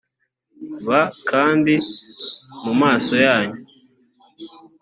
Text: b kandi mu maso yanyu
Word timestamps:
b 0.87 0.89
kandi 1.29 1.73
mu 2.63 2.73
maso 2.81 3.13
yanyu 3.25 3.59